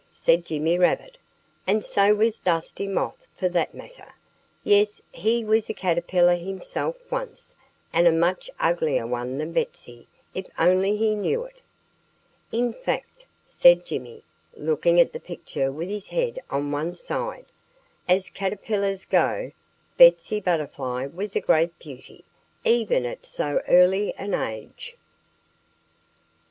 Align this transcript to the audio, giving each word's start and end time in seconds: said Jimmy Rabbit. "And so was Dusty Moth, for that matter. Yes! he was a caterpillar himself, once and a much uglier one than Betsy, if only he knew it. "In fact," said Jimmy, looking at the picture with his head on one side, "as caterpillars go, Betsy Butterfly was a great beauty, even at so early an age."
said 0.09 0.43
Jimmy 0.45 0.79
Rabbit. 0.79 1.19
"And 1.67 1.85
so 1.85 2.15
was 2.15 2.39
Dusty 2.39 2.87
Moth, 2.87 3.23
for 3.37 3.47
that 3.49 3.75
matter. 3.75 4.15
Yes! 4.63 4.99
he 5.11 5.45
was 5.45 5.69
a 5.69 5.75
caterpillar 5.75 6.33
himself, 6.37 7.11
once 7.11 7.53
and 7.93 8.07
a 8.07 8.11
much 8.11 8.49
uglier 8.59 9.05
one 9.05 9.37
than 9.37 9.51
Betsy, 9.51 10.07
if 10.33 10.47
only 10.57 10.97
he 10.97 11.13
knew 11.13 11.43
it. 11.43 11.61
"In 12.51 12.73
fact," 12.73 13.27
said 13.45 13.85
Jimmy, 13.85 14.23
looking 14.57 14.99
at 14.99 15.13
the 15.13 15.19
picture 15.19 15.71
with 15.71 15.87
his 15.89 16.07
head 16.07 16.39
on 16.49 16.71
one 16.71 16.95
side, 16.95 17.45
"as 18.09 18.27
caterpillars 18.31 19.05
go, 19.05 19.51
Betsy 19.97 20.39
Butterfly 20.39 21.09
was 21.13 21.35
a 21.35 21.39
great 21.41 21.77
beauty, 21.77 22.25
even 22.65 23.05
at 23.05 23.23
so 23.23 23.61
early 23.67 24.15
an 24.15 24.33
age." 24.33 24.97